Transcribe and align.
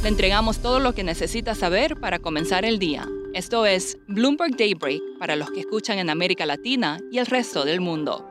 Le 0.00 0.08
entregamos 0.08 0.60
todo 0.60 0.78
lo 0.78 0.94
que 0.94 1.02
necesita 1.02 1.56
saber 1.56 1.98
para 1.98 2.20
comenzar 2.20 2.64
el 2.64 2.78
día. 2.78 3.04
Esto 3.34 3.66
es 3.66 3.98
Bloomberg 4.06 4.56
Daybreak 4.56 5.02
para 5.18 5.34
los 5.34 5.50
que 5.50 5.58
escuchan 5.58 5.98
en 5.98 6.08
América 6.08 6.46
Latina 6.46 6.98
y 7.10 7.18
el 7.18 7.26
resto 7.26 7.64
del 7.64 7.80
mundo. 7.80 8.30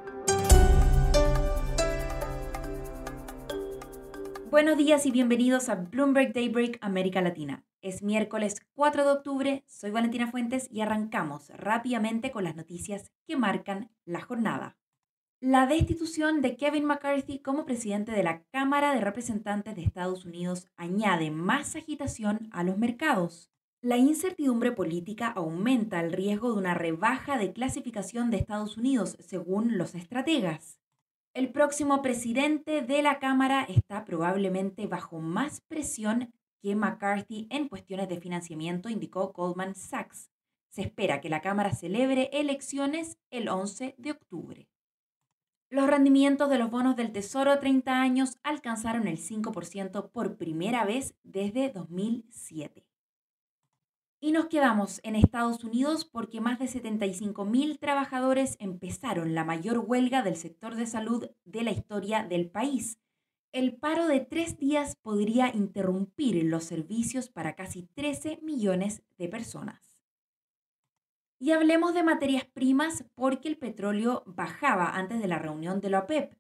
Buenos 4.50 4.78
días 4.78 5.06
y 5.06 5.12
bienvenidos 5.12 5.68
a 5.68 5.76
Bloomberg 5.76 6.32
Daybreak 6.32 6.78
América 6.80 7.22
Latina. 7.22 7.66
Es 7.82 8.02
miércoles 8.02 8.56
4 8.74 9.04
de 9.04 9.12
octubre, 9.12 9.66
soy 9.68 9.92
Valentina 9.92 10.32
Fuentes 10.32 10.70
y 10.72 10.80
arrancamos 10.80 11.50
rápidamente 11.50 12.32
con 12.32 12.46
las 12.46 12.56
noticias 12.56 13.12
que 13.28 13.36
marcan 13.36 13.92
la 14.06 14.22
jornada. 14.22 14.78
La 15.40 15.68
destitución 15.68 16.42
de 16.42 16.58
Kevin 16.58 16.86
McCarthy 16.86 17.38
como 17.38 17.64
presidente 17.64 18.12
de 18.12 18.24
la 18.24 18.42
Cámara 18.52 18.96
de 18.96 19.02
Representantes 19.02 19.76
de 19.76 19.84
Estados 19.84 20.26
Unidos 20.26 20.68
añade 20.78 21.30
más 21.30 21.76
agitación 21.76 22.50
a 22.52 22.64
los 22.64 22.80
mercados. 22.80 23.52
La 23.80 23.98
incertidumbre 23.98 24.72
política 24.72 25.28
aumenta 25.28 26.00
el 26.00 26.12
riesgo 26.12 26.52
de 26.52 26.58
una 26.58 26.74
rebaja 26.74 27.38
de 27.38 27.54
clasificación 27.54 28.32
de 28.32 28.38
Estados 28.38 28.78
Unidos, 28.78 29.16
según 29.20 29.78
los 29.78 29.94
estrategas. 29.94 30.80
El 31.36 31.52
próximo 31.52 32.02
presidente 32.02 32.82
de 32.82 33.04
la 33.04 33.20
Cámara 33.20 33.64
está 33.70 34.06
probablemente 34.06 34.88
bajo 34.88 35.20
más 35.20 35.62
presión 35.62 36.34
que 36.64 36.76
McCarthy 36.76 37.46
en 37.52 37.68
cuestiones 37.68 38.10
de 38.10 38.20
financiamiento, 38.20 38.90
indicó 38.90 39.34
Goldman 39.34 39.76
Sachs. 39.76 40.32
Se 40.70 40.82
espera 40.82 41.22
que 41.22 41.30
la 41.30 41.42
Cámara 41.42 41.76
celebre 41.76 42.32
elecciones 42.34 43.20
el 43.30 43.50
11 43.50 43.94
de 44.00 44.12
octubre. 44.12 44.67
Los 45.70 45.88
rendimientos 45.88 46.50
de 46.50 46.58
los 46.58 46.72
bonos 46.72 46.96
del 46.96 47.12
Tesoro 47.12 47.52
a 47.52 47.60
30 47.60 48.00
años 48.02 48.38
alcanzaron 48.42 49.06
el 49.06 49.18
5% 49.18 50.12
por 50.12 50.38
primera 50.38 50.86
vez 50.86 51.14
desde 51.24 51.70
2007. 51.70 52.88
Y 54.22 54.32
nos 54.32 54.48
quedamos 54.48 55.02
en 55.04 55.18
Estados 55.18 55.66
Unidos 55.66 56.06
porque 56.06 56.40
más 56.40 56.58
de 56.58 56.66
75.000 56.66 57.80
trabajadores 57.80 58.56
empezaron 58.60 59.36
la 59.36 59.44
mayor 59.44 59.80
huelga 59.80 60.24
del 60.24 60.38
sector 60.38 60.76
de 60.76 60.88
salud 60.88 61.30
de 61.44 61.64
la 61.64 61.72
historia 61.72 62.24
del 62.24 62.50
país. 62.50 62.98
El 63.52 63.76
paro 63.76 64.08
de 64.08 64.22
tres 64.22 64.58
días 64.58 64.96
podría 64.96 65.54
interrumpir 65.54 66.44
los 66.46 66.64
servicios 66.64 67.30
para 67.30 67.56
casi 67.56 67.84
13 67.94 68.40
millones 68.42 69.04
de 69.18 69.28
personas. 69.28 69.87
Y 71.40 71.52
hablemos 71.52 71.94
de 71.94 72.04
materias 72.04 72.46
primas 72.46 73.06
porque 73.14 73.48
el 73.48 73.58
petróleo 73.58 74.24
bajaba 74.26 74.90
antes 74.96 75.22
de 75.22 75.28
la 75.28 75.38
reunión 75.38 75.82
de 75.82 75.92
la 75.92 76.00
OPEP. 76.00 76.34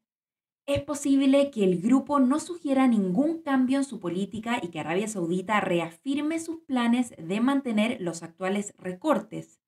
Es 0.65 0.81
posible 0.81 1.51
que 1.51 1.63
el 1.63 1.81
grupo 1.81 2.19
no 2.19 2.39
sugiera 2.39 2.87
ningún 2.87 3.41
cambio 3.41 3.77
en 3.77 3.85
su 3.85 3.99
política 3.99 4.59
y 4.61 4.69
que 4.69 4.79
Arabia 4.79 5.07
Saudita 5.07 5.61
reafirme 5.61 6.39
sus 6.39 6.61
planes 6.61 7.13
de 7.17 7.39
mantener 7.39 8.01
los 8.01 8.23
actuales 8.23 8.73
recortes. 8.77 9.61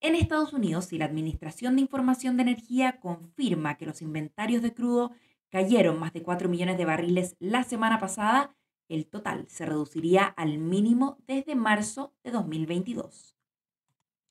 En 0.00 0.14
Estados 0.14 0.52
Unidos, 0.52 0.86
si 0.86 0.98
la 0.98 1.04
Administración 1.04 1.76
de 1.76 1.82
Información 1.82 2.36
de 2.36 2.42
Energía 2.42 2.98
confirma 3.00 3.76
que 3.76 3.86
los 3.86 4.02
inventarios 4.02 4.62
de 4.62 4.74
crudo 4.74 5.12
cayeron 5.50 6.00
más 6.00 6.12
de 6.12 6.22
4 6.22 6.48
millones 6.48 6.78
de 6.78 6.84
barriles 6.84 7.36
la 7.38 7.62
semana 7.62 8.00
pasada, 8.00 8.56
el 8.88 9.06
total 9.06 9.46
se 9.48 9.66
reduciría 9.66 10.24
al 10.24 10.58
mínimo 10.58 11.18
desde 11.26 11.54
marzo 11.54 12.12
de 12.24 12.32
2022. 12.32 13.36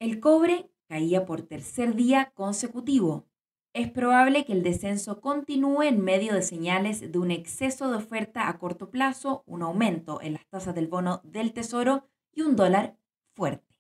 El 0.04 0.20
cobre 0.20 0.70
caía 0.90 1.26
por 1.26 1.44
tercer 1.44 1.96
día 1.96 2.34
consecutivo. 2.36 3.26
Es 3.72 3.90
probable 3.90 4.44
que 4.44 4.52
el 4.52 4.62
descenso 4.62 5.22
continúe 5.22 5.84
en 5.84 6.02
medio 6.02 6.34
de 6.34 6.42
señales 6.42 7.10
de 7.10 7.18
un 7.18 7.32
exceso 7.32 7.90
de 7.90 7.96
oferta 7.96 8.50
a 8.50 8.60
corto 8.60 8.90
plazo, 8.90 9.46
un 9.46 9.62
aumento 9.62 10.20
en 10.22 10.34
las 10.34 10.46
tasas 10.48 10.76
del 10.76 10.88
bono 10.88 11.22
del 11.24 11.54
Tesoro 11.54 12.10
y 12.34 12.42
un 12.42 12.58
dólar 12.58 12.98
fuerte. 13.34 13.80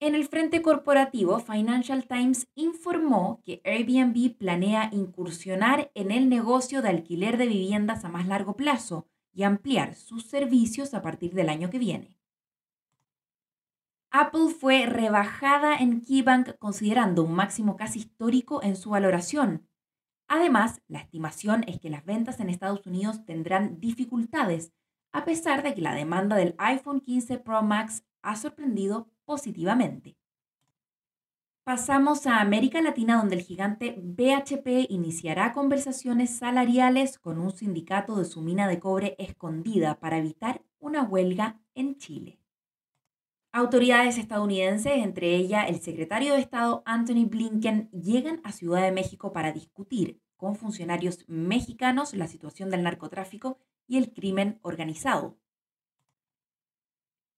En 0.00 0.14
el 0.14 0.28
frente 0.28 0.60
corporativo, 0.60 1.38
Financial 1.38 2.06
Times 2.06 2.46
informó 2.54 3.40
que 3.46 3.62
Airbnb 3.64 4.36
planea 4.36 4.90
incursionar 4.92 5.90
en 5.94 6.10
el 6.10 6.28
negocio 6.28 6.82
de 6.82 6.90
alquiler 6.90 7.38
de 7.38 7.46
viviendas 7.46 8.04
a 8.04 8.10
más 8.10 8.26
largo 8.26 8.54
plazo 8.54 9.06
y 9.32 9.44
ampliar 9.44 9.94
sus 9.94 10.26
servicios 10.26 10.92
a 10.92 11.00
partir 11.00 11.32
del 11.32 11.48
año 11.48 11.70
que 11.70 11.78
viene. 11.78 12.21
Apple 14.14 14.50
fue 14.50 14.84
rebajada 14.84 15.74
en 15.74 16.02
KeyBank 16.02 16.58
considerando 16.58 17.24
un 17.24 17.32
máximo 17.32 17.78
casi 17.78 18.00
histórico 18.00 18.62
en 18.62 18.76
su 18.76 18.90
valoración. 18.90 19.66
Además, 20.28 20.82
la 20.86 20.98
estimación 20.98 21.64
es 21.66 21.80
que 21.80 21.88
las 21.88 22.04
ventas 22.04 22.38
en 22.38 22.50
Estados 22.50 22.86
Unidos 22.86 23.24
tendrán 23.24 23.80
dificultades, 23.80 24.74
a 25.12 25.24
pesar 25.24 25.62
de 25.62 25.72
que 25.72 25.80
la 25.80 25.94
demanda 25.94 26.36
del 26.36 26.54
iPhone 26.58 27.00
15 27.00 27.38
Pro 27.38 27.62
Max 27.62 28.04
ha 28.20 28.36
sorprendido 28.36 29.08
positivamente. 29.24 30.18
Pasamos 31.64 32.26
a 32.26 32.42
América 32.42 32.82
Latina, 32.82 33.16
donde 33.16 33.36
el 33.36 33.42
gigante 33.42 33.96
BHP 33.98 34.90
iniciará 34.90 35.54
conversaciones 35.54 36.36
salariales 36.36 37.18
con 37.18 37.38
un 37.38 37.52
sindicato 37.52 38.16
de 38.16 38.26
su 38.26 38.42
mina 38.42 38.68
de 38.68 38.78
cobre 38.78 39.16
escondida 39.18 40.00
para 40.00 40.18
evitar 40.18 40.62
una 40.80 41.02
huelga 41.02 41.62
en 41.74 41.96
Chile. 41.96 42.41
Autoridades 43.54 44.16
estadounidenses, 44.16 44.94
entre 44.96 45.36
ellas 45.36 45.68
el 45.68 45.78
secretario 45.80 46.32
de 46.32 46.40
Estado 46.40 46.82
Anthony 46.86 47.26
Blinken, 47.26 47.90
llegan 47.90 48.40
a 48.44 48.52
Ciudad 48.52 48.80
de 48.80 48.92
México 48.92 49.34
para 49.34 49.52
discutir 49.52 50.22
con 50.38 50.56
funcionarios 50.56 51.24
mexicanos 51.28 52.14
la 52.14 52.28
situación 52.28 52.70
del 52.70 52.82
narcotráfico 52.82 53.58
y 53.86 53.98
el 53.98 54.10
crimen 54.14 54.58
organizado. 54.62 55.36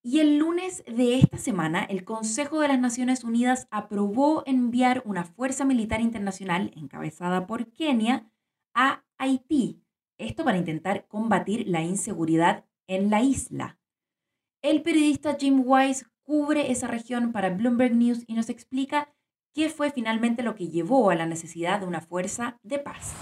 Y 0.05 0.21
el 0.21 0.39
lunes 0.39 0.85
de 0.87 1.19
esta 1.19 1.37
semana, 1.37 1.83
el 1.83 2.05
Consejo 2.05 2.61
de 2.61 2.69
las 2.69 2.79
Naciones 2.79 3.25
Unidas 3.25 3.67
aprobó 3.73 4.45
enviar 4.47 5.03
una 5.07 5.25
fuerza 5.25 5.65
militar 5.65 6.01
internacional 6.01 6.71
encabezada 6.77 7.49
por 7.49 7.73
Kenia 7.73 8.31
a 8.73 9.03
Haití. 9.19 9.83
Esto 10.17 10.45
para 10.45 10.59
intentar 10.59 11.09
combatir 11.09 11.67
la 11.67 11.83
inseguridad 11.83 12.67
en 12.87 13.11
la 13.11 13.21
isla. 13.21 13.81
El 14.65 14.81
periodista 14.81 15.37
Jim 15.39 15.63
Wise 15.63 16.07
cubre 16.23 16.73
esa 16.73 16.87
región 16.87 17.33
para 17.33 17.51
Bloomberg 17.51 17.95
News 17.95 18.25
y 18.27 18.33
nos 18.33 18.49
explica 18.49 19.15
qué 19.55 19.69
fue 19.69 19.93
finalmente 19.93 20.43
lo 20.43 20.55
que 20.55 20.69
llevó 20.69 21.11
a 21.11 21.15
la 21.15 21.27
necesidad 21.27 21.81
de 21.81 21.87
una 21.87 22.01
fuerza 22.01 22.59
de 22.63 22.79
paz. 22.79 23.13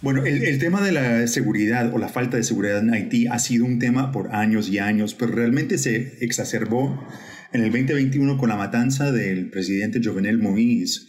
Bueno, 0.00 0.24
el, 0.24 0.60
tema 0.60 0.80
de 0.80 0.92
la 0.92 1.26
seguridad 1.26 1.92
o 1.92 1.98
la 1.98 2.08
falta 2.08 2.36
de 2.36 2.44
seguridad 2.44 2.78
en 2.78 2.94
Haití 2.94 3.26
ha 3.26 3.40
sido 3.40 3.64
un 3.64 3.80
tema 3.80 4.12
por 4.12 4.32
años 4.32 4.68
y 4.68 4.78
años, 4.78 5.14
pero 5.14 5.32
realmente 5.32 5.76
se 5.76 6.24
exacerbó 6.24 7.04
en 7.52 7.64
el 7.64 7.72
2021 7.72 8.38
con 8.38 8.48
la 8.50 8.56
matanza 8.56 9.10
del 9.10 9.50
presidente 9.50 10.00
Jovenel 10.00 10.40
Moïse. 10.40 11.00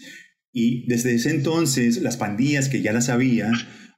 Y 0.52 0.88
desde 0.88 1.14
ese 1.14 1.30
entonces, 1.30 2.02
las 2.02 2.18
pandillas 2.18 2.68
que 2.68 2.82
ya 2.82 2.94
las 2.94 3.10
había 3.10 3.52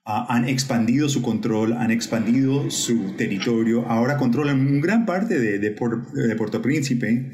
han 0.05 0.49
expandido 0.49 1.07
su 1.07 1.21
control, 1.21 1.73
han 1.73 1.91
expandido 1.91 2.69
su 2.69 3.15
territorio, 3.15 3.85
ahora 3.87 4.17
controlan 4.17 4.59
una 4.59 4.81
gran 4.81 5.05
parte 5.05 5.39
de, 5.39 5.59
de, 5.59 5.71
Puerto 5.71 6.61
Príncipe 6.61 7.31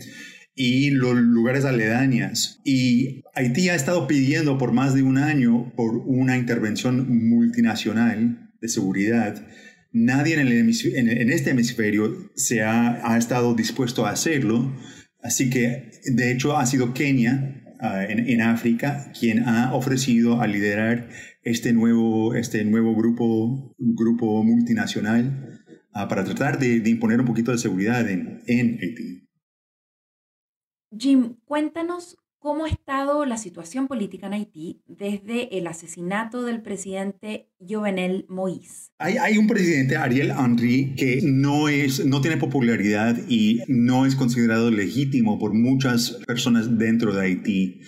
y 0.55 0.91
los 0.91 1.15
lugares 1.15 1.65
aledañas. 1.65 2.61
Y 2.63 3.23
Haití 3.33 3.69
ha 3.69 3.75
estado 3.75 4.07
pidiendo 4.07 4.57
por 4.57 4.71
más 4.71 4.93
de 4.93 5.01
un 5.01 5.17
año 5.17 5.73
por 5.75 5.97
una 5.97 6.37
intervención 6.37 7.07
multinacional 7.29 8.51
de 8.61 8.67
seguridad. 8.67 9.47
Nadie 9.91 10.39
en, 10.39 10.47
en, 10.47 11.29
este 11.31 11.51
hemisferio 11.51 12.31
se 12.35 12.61
ha, 12.61 13.11
ha, 13.11 13.17
estado 13.17 13.55
dispuesto 13.55 14.05
a 14.05 14.11
hacerlo. 14.11 14.75
Así 15.23 15.49
que, 15.49 15.89
de 16.05 16.31
hecho, 16.31 16.55
ha 16.55 16.67
sido 16.67 16.93
Kenia 16.93 17.63
ah, 17.79 18.05
en, 18.05 18.27
en 18.29 18.41
África 18.41 19.11
quien 19.17 19.47
ha 19.47 19.73
ofrecido 19.73 20.41
a 20.41 20.47
liderar 20.47 21.09
este 21.43 21.73
nuevo, 21.73 22.35
este 22.35 22.63
nuevo 22.65 22.95
grupo, 22.95 23.75
grupo 23.77 24.43
multinacional 24.43 25.59
uh, 25.95 26.07
para 26.07 26.23
tratar 26.23 26.59
de, 26.59 26.79
de, 26.79 26.89
imponer 26.89 27.19
un 27.19 27.25
poquito 27.25 27.51
de 27.51 27.57
seguridad 27.57 28.07
en, 28.09 28.41
en 28.47 28.77
Haití. 28.81 29.27
Jim, 30.97 31.35
cuéntanos 31.45 32.17
cómo 32.39 32.65
ha 32.65 32.69
estado 32.69 33.25
la 33.25 33.37
situación 33.37 33.87
política 33.87 34.27
en 34.27 34.33
Haití 34.33 34.81
desde 34.87 35.57
el 35.57 35.67
asesinato 35.67 36.43
del 36.43 36.61
presidente 36.61 37.49
Jovenel 37.59 38.25
Moïse. 38.29 38.91
Hay, 38.97 39.17
hay, 39.17 39.37
un 39.37 39.47
presidente, 39.47 39.97
Ariel 39.97 40.31
Henry, 40.31 40.95
que 40.95 41.19
no, 41.23 41.69
es, 41.69 42.05
no 42.05 42.21
tiene 42.21 42.37
popularidad 42.37 43.17
y 43.27 43.61
no 43.67 44.05
es 44.05 44.15
considerado 44.15 44.71
legítimo 44.71 45.37
por 45.37 45.53
muchas 45.53 46.11
personas 46.25 46.77
dentro 46.77 47.13
de 47.13 47.21
Haití. 47.21 47.81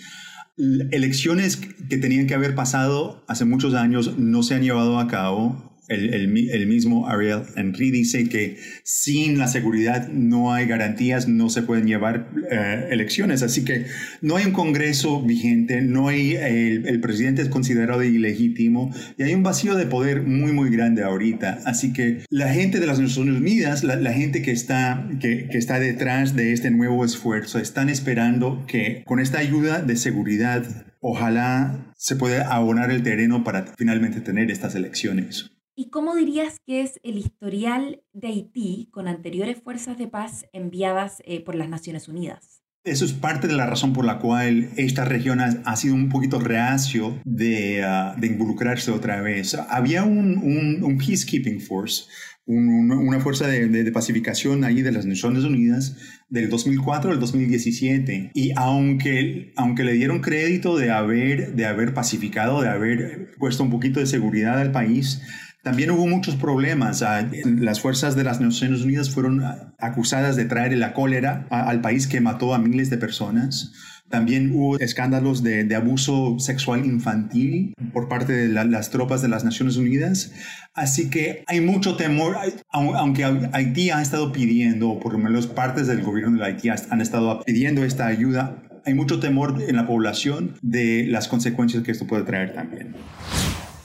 Elecciones 0.58 1.56
que 1.56 1.96
tenían 1.96 2.26
que 2.26 2.34
haber 2.34 2.54
pasado 2.54 3.24
hace 3.26 3.46
muchos 3.46 3.74
años 3.74 4.18
no 4.18 4.42
se 4.42 4.54
han 4.54 4.62
llevado 4.62 4.98
a 4.98 5.08
cabo 5.08 5.71
el, 5.88 6.66
mismo 6.66 7.08
Ariel 7.08 7.42
Henry 7.56 7.90
dice 7.90 8.28
que 8.28 8.56
sin 8.84 9.38
la 9.38 9.48
seguridad 9.48 10.08
no 10.08 10.52
hay 10.52 10.66
garantías, 10.66 11.28
no 11.28 11.48
se 11.48 11.62
pueden 11.62 11.86
llevar 11.86 12.30
eh, 12.50 12.88
elecciones. 12.90 13.42
Así 13.42 13.64
que 13.64 13.86
no 14.20 14.36
hay 14.36 14.46
un 14.46 14.52
Congreso 14.52 15.22
vigente, 15.22 15.82
no 15.82 16.08
hay 16.08 16.36
el, 16.36 17.00
presidente 17.00 17.42
es 17.42 17.48
considerado 17.48 18.02
ilegítimo 18.02 18.94
y 19.18 19.24
hay 19.24 19.34
un 19.34 19.42
vacío 19.42 19.74
de 19.74 19.86
poder 19.86 20.22
muy, 20.22 20.52
muy 20.52 20.70
grande 20.70 21.02
ahorita. 21.02 21.60
Así 21.64 21.92
que 21.92 22.24
la 22.30 22.52
gente 22.52 22.78
de 22.78 22.86
las 22.86 23.00
Naciones 23.00 23.36
Unidas, 23.36 23.82
la, 23.82 24.12
gente 24.12 24.42
que 24.42 24.52
está, 24.52 25.08
que 25.20 25.48
está 25.52 25.80
detrás 25.80 26.36
de 26.36 26.52
este 26.52 26.70
nuevo 26.70 27.04
esfuerzo, 27.04 27.58
están 27.58 27.88
esperando 27.88 28.64
que 28.66 29.02
con 29.04 29.20
esta 29.20 29.38
ayuda 29.38 29.82
de 29.82 29.96
seguridad 29.96 30.64
ojalá 31.00 31.92
se 31.96 32.16
pueda 32.16 32.54
abonar 32.54 32.90
el 32.90 33.02
terreno 33.02 33.44
para 33.44 33.66
finalmente 33.76 34.20
tener 34.20 34.50
estas 34.50 34.74
elecciones. 34.74 35.51
¿Y 35.74 35.88
cómo 35.88 36.14
dirías 36.14 36.60
que 36.66 36.82
es 36.82 37.00
el 37.02 37.16
historial 37.16 38.02
de 38.12 38.28
Haití 38.28 38.88
con 38.90 39.08
anteriores 39.08 39.62
fuerzas 39.62 39.96
de 39.96 40.06
paz 40.06 40.44
enviadas 40.52 41.22
eh, 41.24 41.42
por 41.42 41.54
las 41.54 41.70
Naciones 41.70 42.08
Unidas? 42.08 42.62
Eso 42.84 43.04
es 43.06 43.12
parte 43.12 43.46
de 43.46 43.54
la 43.54 43.64
razón 43.64 43.92
por 43.92 44.04
la 44.04 44.18
cual 44.18 44.70
esta 44.76 45.04
región 45.04 45.40
ha, 45.40 45.76
sido 45.76 45.94
un 45.94 46.08
poquito 46.08 46.40
reacio 46.40 47.18
de, 47.24 47.82
ah, 47.84 48.14
de, 48.18 48.26
involucrarse 48.26 48.90
otra 48.90 49.22
vez. 49.22 49.54
Había 49.54 50.02
un, 50.02 50.82
un, 50.82 50.98
peacekeeping 50.98 51.60
force, 51.60 52.04
una 52.44 53.20
fuerza 53.20 53.46
de, 53.46 53.68
de, 53.68 53.92
pacificación 53.92 54.64
ahí 54.64 54.82
de 54.82 54.90
las 54.90 55.06
Naciones 55.06 55.44
Unidas 55.44 55.96
del 56.28 56.50
2004 56.50 57.12
al 57.12 57.20
2017. 57.20 58.32
Y 58.34 58.50
aunque, 58.56 59.52
aunque 59.56 59.84
le 59.84 59.92
dieron 59.92 60.20
crédito 60.20 60.76
de 60.76 60.90
haber, 60.90 61.54
de 61.54 61.66
haber 61.66 61.94
pacificado, 61.94 62.62
de 62.62 62.68
haber 62.68 63.30
puesto 63.38 63.62
un 63.62 63.70
poquito 63.70 64.00
de 64.00 64.06
seguridad 64.06 64.58
al 64.58 64.72
país, 64.72 65.22
también 65.62 65.90
hubo 65.90 66.06
muchos 66.06 66.36
problemas. 66.36 67.02
Ah, 67.02 67.28
las 67.44 67.80
fuerzas 67.80 68.16
de 68.16 68.24
las 68.24 68.40
Naciones 68.40 68.82
Unidas 68.82 69.10
fueron 69.10 69.42
acusadas 69.78 70.36
de 70.36 70.44
traer 70.44 70.76
la 70.76 70.92
cólera 70.92 71.46
al 71.50 71.80
país 71.80 72.06
que 72.06 72.20
mató 72.20 72.54
a 72.54 72.58
miles 72.58 72.90
de 72.90 72.98
personas. 72.98 73.72
También 74.08 74.52
hubo 74.54 74.78
escándalos 74.78 75.42
de, 75.42 75.74
abuso 75.74 76.38
sexual 76.38 76.84
infantil 76.84 77.72
por 77.94 78.08
parte 78.08 78.32
de 78.34 78.48
las 78.48 78.90
tropas 78.90 79.22
de 79.22 79.28
las 79.28 79.42
Naciones 79.42 79.76
Unidas. 79.76 80.32
Así 80.74 81.08
que 81.08 81.44
hay 81.46 81.62
mucho 81.62 81.96
temor, 81.96 82.36
aunque 82.70 83.24
Haití 83.52 83.88
ha 83.88 84.02
estado 84.02 84.30
pidiendo, 84.32 84.98
por 85.00 85.14
lo 85.14 85.18
menos 85.18 85.46
partes 85.46 85.86
del 85.86 86.02
gobierno 86.02 86.38
de 86.38 86.44
Haití 86.44 86.68
han 86.68 87.00
estado 87.00 87.42
pidiendo 87.44 87.84
esta 87.84 88.06
ayuda, 88.06 88.62
hay 88.84 88.94
mucho 88.94 89.20
temor 89.20 89.62
en 89.66 89.76
la 89.76 89.86
población 89.86 90.56
de 90.60 91.06
las 91.08 91.28
consecuencias 91.28 91.82
que 91.82 91.92
esto 91.92 92.06
puede 92.06 92.24
traer 92.24 92.52
también. 92.52 92.94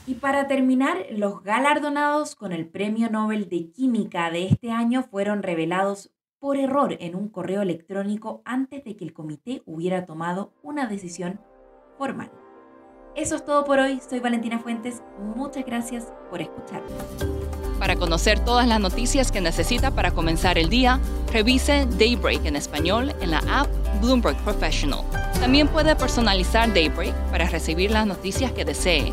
Y 0.08 0.14
para 0.14 0.48
terminar, 0.48 1.04
los 1.10 1.42
galardonados 1.42 2.34
con 2.34 2.52
el 2.52 2.66
Premio 2.66 3.10
Nobel 3.10 3.50
de 3.50 3.70
Química 3.70 4.30
de 4.30 4.46
este 4.46 4.70
año 4.70 5.02
fueron 5.02 5.42
revelados 5.42 6.10
por 6.38 6.56
error 6.56 6.96
en 6.98 7.14
un 7.14 7.28
correo 7.28 7.60
electrónico 7.60 8.40
antes 8.46 8.82
de 8.84 8.96
que 8.96 9.04
el 9.04 9.12
comité 9.12 9.62
hubiera 9.66 10.06
tomado 10.06 10.54
una 10.62 10.86
decisión 10.86 11.42
formal. 11.98 12.32
Eso 13.16 13.36
es 13.36 13.44
todo 13.44 13.66
por 13.66 13.80
hoy. 13.80 14.00
Soy 14.00 14.20
Valentina 14.20 14.58
Fuentes. 14.58 15.02
Muchas 15.36 15.66
gracias 15.66 16.10
por 16.30 16.40
escucharme. 16.40 16.88
Para 17.78 17.94
conocer 17.96 18.42
todas 18.42 18.66
las 18.66 18.80
noticias 18.80 19.30
que 19.30 19.42
necesita 19.42 19.90
para 19.90 20.12
comenzar 20.12 20.56
el 20.56 20.70
día, 20.70 21.00
revise 21.30 21.86
Daybreak 21.98 22.46
en 22.46 22.56
español 22.56 23.12
en 23.20 23.32
la 23.32 23.42
app 23.50 23.68
Bloomberg 24.00 24.38
Professional. 24.38 25.00
También 25.38 25.68
puede 25.68 25.94
personalizar 25.94 26.72
Daybreak 26.72 27.14
para 27.30 27.46
recibir 27.50 27.90
las 27.90 28.06
noticias 28.06 28.52
que 28.52 28.64
desee 28.64 29.12